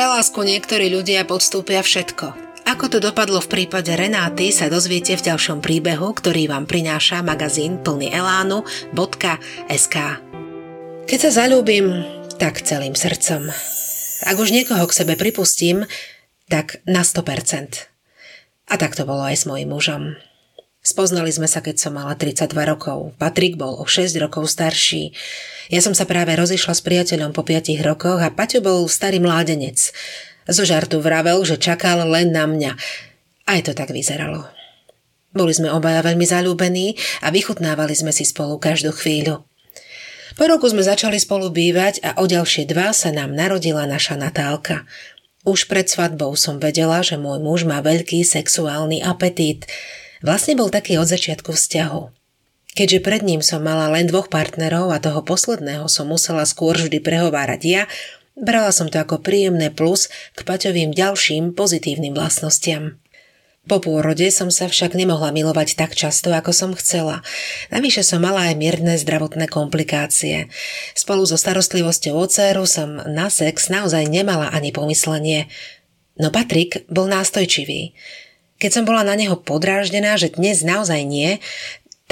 Pre 0.00 0.08
lásku 0.08 0.40
niektorí 0.40 0.88
ľudia 0.88 1.28
podstúpia 1.28 1.84
všetko. 1.84 2.32
Ako 2.64 2.88
to 2.88 3.04
dopadlo 3.04 3.36
v 3.36 3.52
prípade 3.52 3.92
Renáty 3.92 4.48
sa 4.48 4.72
dozviete 4.72 5.12
v 5.12 5.28
ďalšom 5.28 5.60
príbehu, 5.60 6.16
ktorý 6.16 6.48
vám 6.48 6.64
prináša 6.64 7.20
magazín 7.20 7.84
plný 7.84 8.08
elánu.sk. 8.08 9.96
Keď 11.04 11.18
sa 11.20 11.44
zalúbim, 11.44 12.00
tak 12.40 12.64
celým 12.64 12.96
srdcom. 12.96 13.52
Ak 14.24 14.40
už 14.40 14.56
niekoho 14.56 14.88
k 14.88 14.96
sebe 15.04 15.20
pripustím, 15.20 15.84
tak 16.48 16.80
na 16.88 17.04
100%. 17.04 17.92
A 18.72 18.74
tak 18.80 18.96
to 18.96 19.04
bolo 19.04 19.28
aj 19.28 19.36
s 19.36 19.44
mojim 19.44 19.68
mužom. 19.68 20.16
Spoznali 20.80 21.28
sme 21.28 21.44
sa, 21.44 21.60
keď 21.60 21.76
som 21.76 21.92
mala 21.92 22.16
32 22.16 22.56
rokov. 22.64 23.12
Patrik 23.20 23.60
bol 23.60 23.76
o 23.76 23.84
6 23.84 24.16
rokov 24.16 24.48
starší. 24.48 25.12
Ja 25.68 25.84
som 25.84 25.92
sa 25.92 26.08
práve 26.08 26.32
rozišla 26.32 26.72
s 26.72 26.80
priateľom 26.80 27.36
po 27.36 27.44
5 27.44 27.76
rokoch 27.84 28.16
a 28.24 28.32
Paťo 28.32 28.64
bol 28.64 28.88
starý 28.88 29.20
mládenec. 29.20 29.92
Zo 30.48 30.64
žartu 30.64 31.04
vravel, 31.04 31.36
že 31.44 31.60
čakal 31.60 32.00
len 32.08 32.32
na 32.32 32.48
mňa. 32.48 32.72
Aj 33.44 33.60
to 33.60 33.76
tak 33.76 33.92
vyzeralo. 33.92 34.48
Boli 35.30 35.52
sme 35.54 35.70
obaja 35.70 36.00
veľmi 36.02 36.26
zalúbení 36.26 36.98
a 37.22 37.30
vychutnávali 37.30 37.94
sme 37.94 38.10
si 38.10 38.24
spolu 38.26 38.56
každú 38.58 38.90
chvíľu. 38.90 39.46
Po 40.34 40.44
roku 40.48 40.64
sme 40.66 40.80
začali 40.80 41.20
spolu 41.20 41.52
bývať 41.52 42.00
a 42.00 42.16
o 42.18 42.24
ďalšie 42.24 42.64
dva 42.64 42.96
sa 42.96 43.12
nám 43.12 43.36
narodila 43.36 43.84
naša 43.84 44.16
Natálka. 44.16 44.88
Už 45.44 45.68
pred 45.68 45.84
svadbou 45.86 46.32
som 46.40 46.56
vedela, 46.56 47.04
že 47.04 47.20
môj 47.20 47.44
muž 47.44 47.68
má 47.68 47.84
veľký 47.84 48.24
sexuálny 48.24 49.04
apetít. 49.04 49.68
Vlastne 50.20 50.56
bol 50.56 50.68
taký 50.68 51.00
od 51.00 51.08
začiatku 51.08 51.56
vzťahu. 51.56 52.02
Keďže 52.70 53.02
pred 53.02 53.26
ním 53.26 53.42
som 53.42 53.66
mala 53.66 53.90
len 53.90 54.06
dvoch 54.06 54.30
partnerov 54.30 54.94
a 54.94 55.02
toho 55.02 55.26
posledného 55.26 55.90
som 55.90 56.06
musela 56.06 56.46
skôr 56.46 56.78
vždy 56.78 57.02
prehovárať 57.02 57.60
ja, 57.66 57.82
brala 58.38 58.70
som 58.70 58.86
to 58.86 59.02
ako 59.02 59.18
príjemné 59.18 59.74
plus 59.74 60.06
k 60.38 60.46
Paťovým 60.46 60.94
ďalším 60.94 61.56
pozitívnym 61.58 62.14
vlastnostiam. 62.14 63.02
Po 63.68 63.76
pôrode 63.76 64.24
som 64.32 64.48
sa 64.48 64.72
však 64.72 64.96
nemohla 64.96 65.36
milovať 65.36 65.76
tak 65.76 65.92
často, 65.92 66.32
ako 66.32 66.50
som 66.50 66.70
chcela. 66.72 67.20
Navyše 67.68 68.00
som 68.00 68.24
mala 68.24 68.48
aj 68.48 68.56
mierne 68.56 68.96
zdravotné 68.96 69.52
komplikácie. 69.52 70.48
Spolu 70.96 71.28
so 71.28 71.36
starostlivosťou 71.36 72.16
o 72.16 72.24
dceru 72.24 72.64
som 72.64 72.98
na 73.04 73.28
sex 73.28 73.68
naozaj 73.68 74.08
nemala 74.08 74.48
ani 74.48 74.72
pomyslenie. 74.72 75.52
No 76.16 76.32
Patrik 76.32 76.88
bol 76.88 77.06
nástojčivý. 77.12 77.92
Keď 78.60 78.70
som 78.70 78.84
bola 78.84 79.00
na 79.00 79.16
neho 79.16 79.40
podráždená, 79.40 80.20
že 80.20 80.36
dnes 80.36 80.60
naozaj 80.60 81.00
nie, 81.08 81.40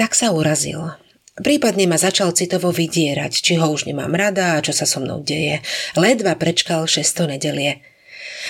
tak 0.00 0.16
sa 0.16 0.32
urazil. 0.32 0.96
Prípadne 1.38 1.84
ma 1.84 2.00
začal 2.00 2.32
citovo 2.32 2.72
vydierať, 2.72 3.30
či 3.30 3.60
ho 3.60 3.68
už 3.68 3.84
nemám 3.84 4.10
rada 4.16 4.56
a 4.56 4.64
čo 4.64 4.72
sa 4.72 4.88
so 4.88 4.98
mnou 4.98 5.20
deje. 5.20 5.60
Ledva 5.94 6.34
prečkal 6.34 6.88
600 6.88 7.36
nedelie. 7.36 7.84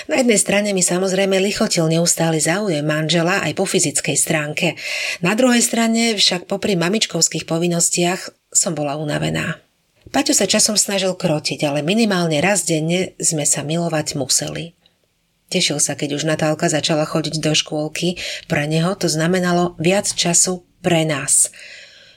Na 0.07 0.15
jednej 0.23 0.39
strane 0.39 0.71
mi 0.71 0.79
samozrejme 0.79 1.43
lichotil 1.43 1.91
neustály 1.91 2.39
záujem 2.39 2.87
manžela 2.87 3.43
aj 3.43 3.51
po 3.59 3.67
fyzickej 3.67 4.15
stránke. 4.15 4.67
Na 5.19 5.35
druhej 5.35 5.59
strane 5.59 6.15
však 6.15 6.47
popri 6.47 6.79
mamičkovských 6.79 7.43
povinnostiach 7.43 8.31
som 8.55 8.73
bola 8.79 8.95
unavená. 8.95 9.59
Paťo 10.09 10.33
sa 10.33 10.49
časom 10.49 10.79
snažil 10.79 11.13
krotiť, 11.13 11.67
ale 11.67 11.85
minimálne 11.85 12.39
raz 12.41 12.65
denne 12.65 13.13
sme 13.21 13.45
sa 13.45 13.61
milovať 13.61 14.17
museli. 14.17 14.78
Tešil 15.49 15.81
sa, 15.81 15.97
keď 15.97 16.21
už 16.21 16.29
Natálka 16.29 16.69
začala 16.69 17.09
chodiť 17.09 17.41
do 17.41 17.57
škôlky. 17.57 18.21
Pre 18.45 18.63
neho 18.69 18.93
to 18.93 19.09
znamenalo 19.09 19.73
viac 19.81 20.05
času 20.05 20.61
pre 20.85 21.09
nás. 21.09 21.49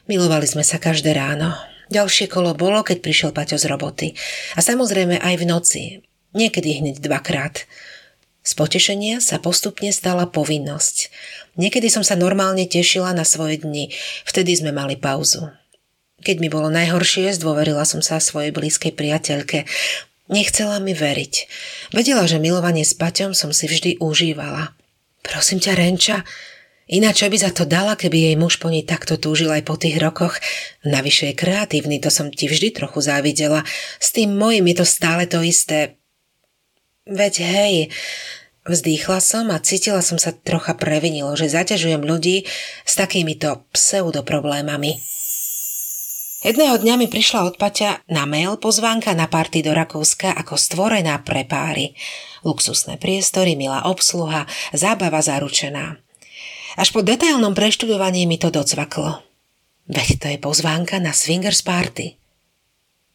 Milovali 0.04 0.44
sme 0.44 0.60
sa 0.60 0.76
každé 0.76 1.16
ráno. 1.16 1.56
Ďalšie 1.88 2.28
kolo 2.28 2.52
bolo, 2.52 2.84
keď 2.84 3.00
prišiel 3.00 3.30
Paťo 3.32 3.56
z 3.56 3.68
roboty. 3.72 4.08
A 4.56 4.60
samozrejme 4.60 5.16
aj 5.16 5.34
v 5.40 5.44
noci. 5.48 5.82
Niekedy 6.36 6.84
hneď 6.84 7.00
dvakrát. 7.00 7.64
Z 8.42 8.52
potešenia 8.52 9.20
sa 9.24 9.40
postupne 9.40 9.88
stala 9.92 10.28
povinnosť. 10.28 11.08
Niekedy 11.56 11.88
som 11.88 12.04
sa 12.04 12.16
normálne 12.16 12.68
tešila 12.68 13.16
na 13.16 13.24
svoje 13.24 13.60
dni. 13.64 13.92
Vtedy 14.28 14.56
sme 14.56 14.76
mali 14.76 15.00
pauzu. 15.00 15.52
Keď 16.20 16.36
mi 16.38 16.48
bolo 16.52 16.68
najhoršie, 16.68 17.32
zdôverila 17.34 17.82
som 17.88 18.04
sa 18.04 18.20
svojej 18.20 18.50
blízkej 18.50 18.92
priateľke. 18.92 19.64
Nechcela 20.30 20.78
mi 20.78 20.94
veriť. 20.94 21.34
Vedela, 21.90 22.28
že 22.30 22.38
milovanie 22.38 22.86
s 22.86 22.94
Paťom 22.94 23.34
som 23.34 23.50
si 23.50 23.66
vždy 23.66 23.98
užívala. 23.98 24.74
Prosím 25.22 25.58
ťa, 25.58 25.72
Renča, 25.74 26.18
Ináč 26.92 27.24
by 27.24 27.38
za 27.40 27.54
to 27.54 27.64
dala, 27.64 27.96
keby 27.96 28.28
jej 28.28 28.36
muž 28.36 28.60
po 28.60 28.68
nej 28.68 28.84
takto 28.84 29.16
túžil 29.16 29.48
aj 29.48 29.64
po 29.64 29.80
tých 29.80 29.96
rokoch. 29.96 30.36
Navyše 30.84 31.32
je 31.32 31.38
kreatívny, 31.40 32.02
to 32.02 32.12
som 32.12 32.28
ti 32.28 32.50
vždy 32.50 32.74
trochu 32.74 33.00
závidela. 33.00 33.64
S 33.96 34.12
tým 34.12 34.36
mojim 34.36 34.66
je 34.68 34.76
to 34.82 34.86
stále 34.86 35.24
to 35.24 35.40
isté. 35.40 35.96
Veď 37.08 37.34
hej, 37.48 37.74
vzdýchla 38.68 39.24
som 39.24 39.48
a 39.54 39.62
cítila 39.62 40.04
som 40.04 40.20
sa 40.20 40.36
trocha 40.36 40.76
previnilo, 40.76 41.32
že 41.32 41.48
zaťažujem 41.48 42.04
ľudí 42.04 42.44
s 42.84 42.92
takýmito 42.98 43.64
pseudoproblémami. 43.72 44.98
Jedného 46.42 46.74
dňa 46.74 46.98
mi 46.98 47.06
prišla 47.06 47.46
od 47.46 47.54
Paťa 47.54 48.02
na 48.10 48.26
mail 48.26 48.58
pozvánka 48.58 49.14
na 49.14 49.30
party 49.30 49.62
do 49.62 49.70
Rakúska 49.70 50.34
ako 50.34 50.58
stvorená 50.58 51.22
pre 51.22 51.46
páry. 51.46 51.94
Luxusné 52.42 52.98
priestory, 52.98 53.54
milá 53.54 53.86
obsluha, 53.86 54.50
zábava 54.74 55.22
zaručená. 55.22 56.02
Až 56.74 56.90
po 56.90 57.06
detailnom 57.06 57.54
preštudovaní 57.54 58.26
mi 58.26 58.42
to 58.42 58.50
docvaklo. 58.50 59.22
Veď 59.86 60.08
to 60.18 60.26
je 60.34 60.38
pozvánka 60.42 60.98
na 60.98 61.14
swingers 61.14 61.62
party. 61.62 62.18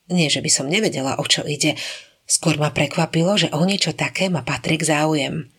Nie, 0.08 0.32
že 0.32 0.40
by 0.40 0.48
som 0.48 0.72
nevedela, 0.72 1.20
o 1.20 1.28
čo 1.28 1.44
ide. 1.44 1.76
Skôr 2.24 2.56
ma 2.56 2.72
prekvapilo, 2.72 3.36
že 3.36 3.52
o 3.52 3.60
niečo 3.68 3.92
také 3.92 4.32
ma 4.32 4.40
Patrik 4.40 4.88
záujem. 4.88 5.52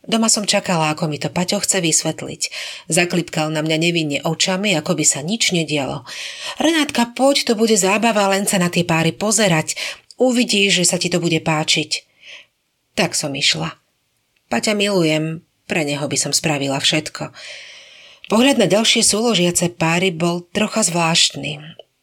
Doma 0.00 0.32
som 0.32 0.48
čakala, 0.48 0.96
ako 0.96 1.12
mi 1.12 1.20
to 1.20 1.28
Paťo 1.28 1.60
chce 1.60 1.84
vysvetliť. 1.84 2.42
Zaklipkal 2.88 3.52
na 3.52 3.60
mňa 3.60 3.76
nevinne 3.76 4.18
očami, 4.24 4.72
ako 4.72 4.96
by 4.96 5.04
sa 5.04 5.20
nič 5.20 5.52
nedialo. 5.52 6.08
Renátka, 6.56 7.12
poď, 7.12 7.44
to 7.44 7.52
bude 7.52 7.76
zábava 7.76 8.32
len 8.32 8.48
sa 8.48 8.56
na 8.56 8.72
tie 8.72 8.80
páry 8.80 9.12
pozerať. 9.12 9.76
Uvidíš, 10.16 10.80
že 10.80 10.88
sa 10.88 10.96
ti 10.96 11.12
to 11.12 11.20
bude 11.20 11.36
páčiť. 11.44 12.08
Tak 12.96 13.12
som 13.12 13.36
išla. 13.36 13.76
Paťa 14.48 14.72
milujem, 14.72 15.44
pre 15.68 15.84
neho 15.84 16.08
by 16.08 16.16
som 16.16 16.32
spravila 16.32 16.80
všetko. 16.80 17.30
Pohľad 18.32 18.56
na 18.56 18.66
ďalšie 18.66 19.04
súložiace 19.04 19.68
páry 19.68 20.10
bol 20.10 20.42
trocha 20.48 20.80
zvláštny. 20.80 21.60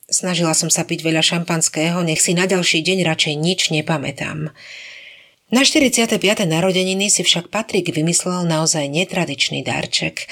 Snažila 0.08 0.56
som 0.56 0.72
sa 0.72 0.88
piť 0.88 1.04
veľa 1.04 1.20
šampanského, 1.20 2.00
nech 2.06 2.24
si 2.24 2.32
na 2.32 2.48
ďalší 2.48 2.80
deň 2.80 3.04
radšej 3.04 3.36
nič 3.36 3.62
nepamätám. 3.76 4.54
Na 5.48 5.64
45. 5.64 6.20
narodeniny 6.44 7.08
si 7.08 7.24
však 7.24 7.48
Patrik 7.48 7.96
vymyslel 7.96 8.44
naozaj 8.44 8.84
netradičný 8.92 9.64
darček. 9.64 10.28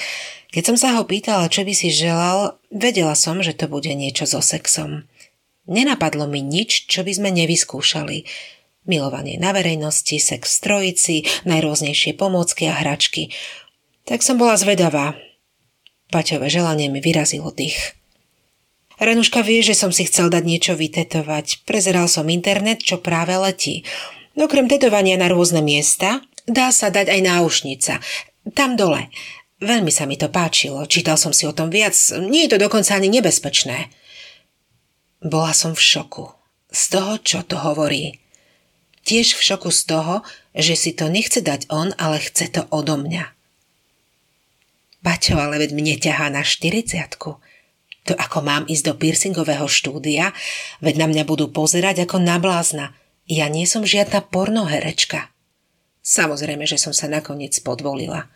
Keď 0.52 0.62
som 0.68 0.76
sa 0.76 0.92
ho 1.00 1.08
pýtala, 1.08 1.48
čo 1.48 1.64
by 1.64 1.72
si 1.72 1.88
želal, 1.88 2.60
vedela 2.68 3.16
som, 3.16 3.40
že 3.40 3.56
to 3.56 3.64
bude 3.64 3.88
niečo 3.96 4.28
so 4.28 4.44
sexom. 4.44 5.08
Nenapadlo 5.64 6.28
mi 6.28 6.44
nič, 6.44 6.84
čo 6.92 7.00
by 7.00 7.16
sme 7.16 7.30
nevyskúšali 7.32 8.28
milovanie 8.84 9.40
na 9.40 9.56
verejnosti, 9.56 10.20
sex 10.20 10.52
v 10.52 10.56
strojici, 10.60 11.16
najrôznejšie 11.48 12.12
pomôcky 12.12 12.68
a 12.68 12.76
hračky. 12.76 13.32
Tak 14.04 14.20
som 14.20 14.36
bola 14.36 14.60
zvedavá. 14.60 15.16
Paťové 16.12 16.52
želanie 16.52 16.92
mi 16.92 17.00
vyrazilo 17.00 17.48
dých. 17.56 17.96
Renuška 19.00 19.40
vie, 19.40 19.64
že 19.64 19.72
som 19.72 19.96
si 19.96 20.04
chcel 20.04 20.28
dať 20.28 20.44
niečo 20.44 20.72
vytetovať. 20.76 21.64
Prezeral 21.64 22.04
som 22.04 22.28
internet, 22.28 22.84
čo 22.84 23.00
práve 23.00 23.32
letí. 23.36 23.84
Okrem 24.36 24.68
tetovania 24.68 25.16
na 25.16 25.32
rôzne 25.32 25.64
miesta, 25.64 26.20
dá 26.44 26.68
sa 26.68 26.92
dať 26.92 27.08
aj 27.08 27.20
náušnica. 27.24 27.92
Tam 28.52 28.76
dole. 28.76 29.08
Veľmi 29.64 29.88
sa 29.88 30.04
mi 30.04 30.20
to 30.20 30.28
páčilo, 30.28 30.84
čítal 30.84 31.16
som 31.16 31.32
si 31.32 31.48
o 31.48 31.56
tom 31.56 31.72
viac, 31.72 31.96
nie 32.20 32.44
je 32.44 32.52
to 32.52 32.68
dokonca 32.68 32.92
ani 32.92 33.08
nebezpečné. 33.08 33.88
Bola 35.24 35.56
som 35.56 35.72
v 35.72 35.80
šoku 35.80 36.36
z 36.68 36.82
toho, 36.92 37.12
čo 37.24 37.40
to 37.40 37.56
hovorí. 37.56 38.20
Tiež 39.08 39.32
v 39.32 39.40
šoku 39.40 39.72
z 39.72 39.82
toho, 39.88 40.14
že 40.52 40.76
si 40.76 40.92
to 40.92 41.08
nechce 41.08 41.40
dať 41.40 41.72
on, 41.72 41.96
ale 41.96 42.20
chce 42.20 42.52
to 42.52 42.68
odo 42.68 43.00
mňa. 43.00 43.32
Paťo, 45.00 45.40
ale 45.40 45.62
veď 45.62 45.70
mne 45.72 45.94
ťahá 45.96 46.28
na 46.28 46.44
40 46.44 46.92
To 47.16 48.12
ako 48.12 48.38
mám 48.42 48.68
ísť 48.68 48.84
do 48.84 48.94
piercingového 48.98 49.64
štúdia, 49.70 50.36
veď 50.84 50.94
na 51.00 51.06
mňa 51.08 51.22
budú 51.24 51.48
pozerať 51.48 52.04
ako 52.04 52.20
na 52.20 52.36
blázna. 52.36 52.92
Ja 53.26 53.50
nie 53.50 53.66
som 53.66 53.82
žiadna 53.82 54.22
pornoherečka. 54.22 55.34
Samozrejme, 56.06 56.62
že 56.62 56.78
som 56.78 56.94
sa 56.94 57.10
nakoniec 57.10 57.58
podvolila. 57.58 58.30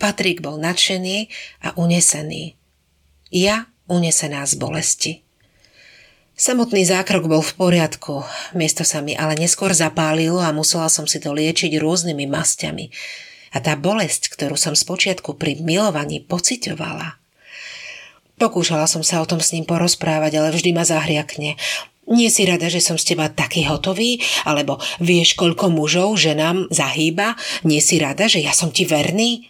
Patrik 0.00 0.40
bol 0.40 0.56
nadšený 0.56 1.28
a 1.60 1.76
unesený. 1.76 2.56
Ja 3.28 3.68
unesená 3.84 4.40
z 4.48 4.56
bolesti. 4.56 5.12
Samotný 6.40 6.88
zákrok 6.88 7.28
bol 7.28 7.44
v 7.44 7.52
poriadku, 7.52 8.24
miesto 8.56 8.80
sa 8.80 9.04
mi 9.04 9.12
ale 9.12 9.36
neskôr 9.36 9.76
zapálilo 9.76 10.40
a 10.40 10.56
musela 10.56 10.88
som 10.88 11.04
si 11.04 11.20
to 11.20 11.36
liečiť 11.36 11.76
rôznymi 11.76 12.24
masťami. 12.24 12.88
A 13.52 13.60
tá 13.60 13.76
bolesť, 13.76 14.32
ktorú 14.32 14.56
som 14.56 14.72
spočiatku 14.72 15.36
pri 15.36 15.60
milovaní 15.60 16.24
pocitovala. 16.24 17.20
Pokúšala 18.40 18.88
som 18.88 19.04
sa 19.04 19.20
o 19.20 19.28
tom 19.28 19.36
s 19.36 19.52
ním 19.52 19.68
porozprávať, 19.68 20.40
ale 20.40 20.48
vždy 20.56 20.72
ma 20.72 20.88
zahriakne. 20.88 21.60
Nie 22.10 22.26
si 22.26 22.42
rada, 22.42 22.66
že 22.66 22.82
som 22.82 22.98
z 22.98 23.14
teba 23.14 23.30
taký 23.30 23.70
hotový? 23.70 24.18
Alebo 24.42 24.82
vieš, 24.98 25.38
koľko 25.38 25.70
mužov 25.70 26.18
ženám 26.18 26.66
zahýba? 26.74 27.38
Nie 27.62 27.78
si 27.78 28.02
rada, 28.02 28.26
že 28.26 28.42
ja 28.42 28.50
som 28.50 28.74
ti 28.74 28.82
verný? 28.82 29.46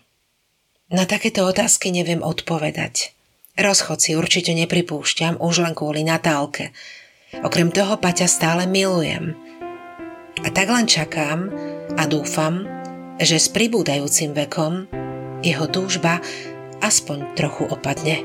Na 0.93 1.09
takéto 1.09 1.49
otázky 1.49 1.89
neviem 1.89 2.21
odpovedať. 2.21 3.17
Rozchod 3.57 3.99
si 4.05 4.13
určite 4.13 4.53
nepripúšťam 4.53 5.41
už 5.41 5.65
len 5.65 5.73
kvôli 5.73 6.05
Natálke. 6.05 6.77
Okrem 7.41 7.73
toho 7.73 7.97
Paťa 7.97 8.29
stále 8.29 8.69
milujem. 8.69 9.33
A 10.41 10.49
tak 10.53 10.69
len 10.69 10.85
čakám 10.85 11.49
a 11.97 12.03
dúfam, 12.05 12.67
že 13.21 13.39
s 13.39 13.49
pribúdajúcim 13.53 14.33
vekom 14.37 14.89
jeho 15.41 15.67
túžba 15.69 16.21
aspoň 16.81 17.37
trochu 17.37 17.69
opadne. 17.69 18.25